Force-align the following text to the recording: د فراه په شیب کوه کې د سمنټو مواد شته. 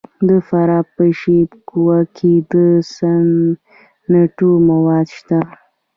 د 0.27 0.29
فراه 0.47 0.85
په 0.95 1.03
شیب 1.19 1.49
کوه 1.69 1.97
کې 2.15 2.33
د 2.51 2.55
سمنټو 2.95 4.51
مواد 4.69 5.07
شته. 5.17 5.39